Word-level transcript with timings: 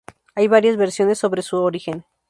Hay 0.33 0.47
varias 0.47 0.77
versiones 0.77 1.19
sobre 1.19 1.43
su 1.43 1.57
origen. 1.57 2.05